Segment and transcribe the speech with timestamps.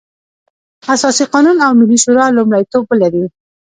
[0.95, 3.23] اساسي قانون او ملي شورا لومړيتوب ولري.